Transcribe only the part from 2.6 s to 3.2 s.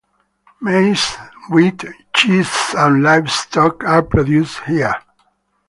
and